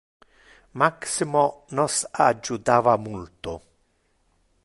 [0.73, 1.95] Maximo nos
[2.27, 3.55] adjutava multo.